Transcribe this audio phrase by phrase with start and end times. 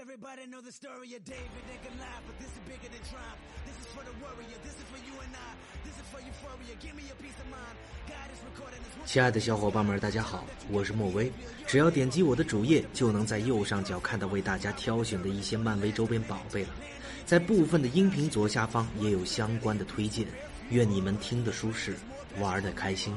[0.00, 3.42] everybody know the story of David and Goliath, but this is bigger than triumph.
[3.66, 5.50] This is for the warrior, this is for you and I,
[5.82, 6.74] this is for euphoria.
[6.78, 7.74] Give me a peace of mind.
[8.06, 9.10] God is recording this.
[9.10, 11.32] 亲爱的小伙伴们，大家好，我是莫威。
[11.66, 16.70] 只要点击我的主页，就能在右上角看到为大家挑选的一些漫威周边宝贝了。
[17.26, 20.28] 在部分的音频左下方也有相关的推荐。
[20.70, 21.96] 愿你们听得舒适，
[22.38, 23.16] 玩得开心。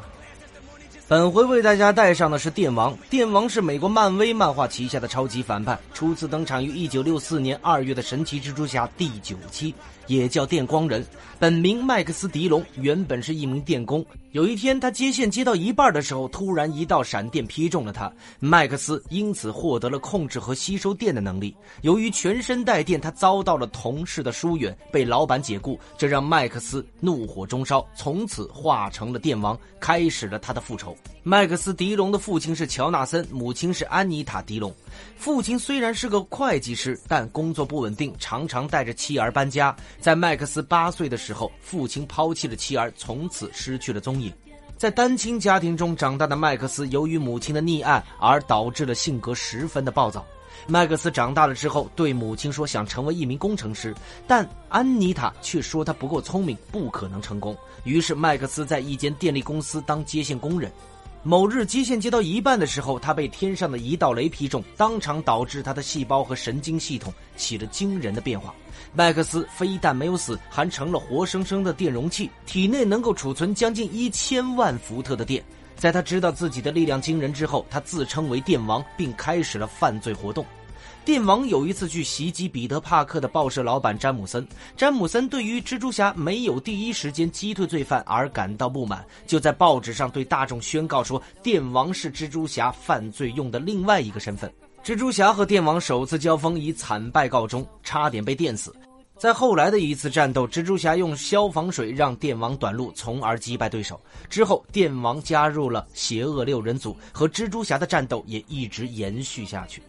[1.11, 2.97] 本回为大家带上的是电王。
[3.09, 9.75] 电王是美国漫威漫画旗下的超级反派，初次登场于一九六四年二月的神奇蜘蛛侠第九期，
[10.07, 11.05] 也叫电光人。
[11.37, 14.05] 本名麦克斯·迪龙，原本是一名电工。
[14.31, 18.09] 有一天，他接线接到一半的时候，突然一道闪电劈中了他。
[18.39, 21.53] 麦克斯因此获得了控制和吸收电的能力。
[21.81, 30.95] 由于全身带电，他遭到了同事的疏远，被老板解雇，这让麦克斯怒火中烧，从此化成了电王，开始了他的复仇。
[31.23, 34.73] 麦克斯·迪龙的父亲是乔纳森，母亲是安妮塔·迪龙。
[35.17, 39.75] 父亲虽然是个会计师，但工作不稳定，常常带着妻儿搬家。
[39.99, 44.20] 在麦克斯八岁的时候，父亲抛弃了妻儿，从此失去了踪。
[44.81, 50.25] 在单亲家庭中长大的麦克斯，由于母亲的溺爱而导致了性格十分的暴躁。
[50.65, 53.93] 麦克斯长大了之后，对母亲说想成为一名工程师，
[54.27, 57.55] 但安妮塔却说他不够聪明，不可能成功。
[57.83, 60.71] 于是麦克斯在一间电力公司当接线工人。
[61.23, 68.55] 某日极限接到一半的时候，他被天上的一道雷劈中，当场导致他的细胞和神经系统起了惊人的变化。
[68.91, 75.43] 麦克斯非但没有死，还成了活生生的电容器，体内能够储存将近一千万伏特的电。
[75.75, 80.43] 在他知道自己的力量惊人之后，他自称为电王，并开始了犯罪活动。
[81.03, 94.51] 电王有一次去袭击彼得·帕克的报社老板詹姆森，詹姆森对于蜘蛛侠没有第一时间击退罪犯而感到不满，就在报纸上对大众宣告说，电王是蜘蛛侠犯罪用的另外一个身份。
[94.83, 98.71] 蜘蛛侠和电王首次交锋以惨败告终，差点被电死。
[99.17, 103.99] 在后来的一次战斗，蜘蛛侠用消防水让电王短路，从而击败对手。
[104.29, 109.81] 之后，电王加入了邪恶六人组，和蜘蛛侠的战斗也一直延续下去。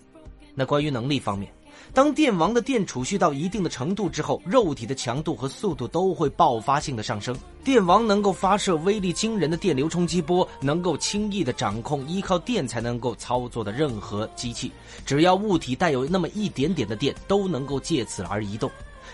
[0.55, 1.51] 那关于能力方面，
[1.95, 7.35] 当电王的电储蓄到一定的程度之后，肉体的强度和速度都会爆发性的上升。
[7.65, 14.71] 电王能够发射威力惊人的电流冲击波，能够轻易的掌控依靠电才能够操作的任何机器，
[15.07, 18.71] 只要物体带有那么一点点的电，都能够借此而移动。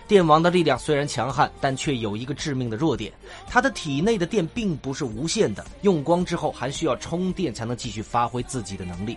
[0.06, 3.12] 电王的力量虽然强悍，但却有一个致命的弱点：
[3.47, 9.16] 他的体内的电并不是无限的，用光之后还需要充电才能继续发挥自己的能力。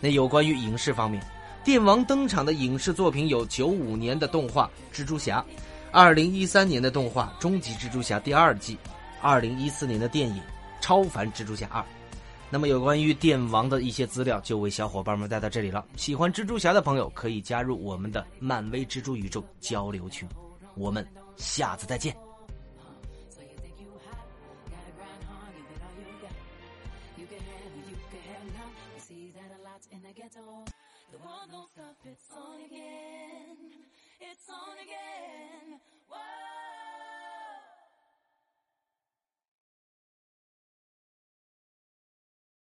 [0.00, 1.22] 那有关于影视方面。
[1.68, 5.44] 电王登场的影视作品有九五年的动画《蜘蛛侠》，
[5.92, 8.78] 二零一三年的动画《终极蜘蛛侠》第二季，
[9.20, 10.36] 二零一四年的电影
[10.80, 11.82] 《超凡蜘蛛侠二》。
[12.48, 15.84] 那么有关于电王的一些资料就为小伙伴们带到这里了。
[15.94, 20.26] 喜欢蜘蛛侠的朋友可以加入我们的漫威蜘蛛宇宙交流群。
[20.74, 21.06] 我们
[21.36, 22.27] 下次再见。
[27.88, 28.70] you can have now.
[28.94, 30.64] We see that a lot in the ghetto.
[31.12, 33.56] The world don't stop, it's on again.
[34.20, 35.80] It's on again.
[36.08, 36.87] Whoa.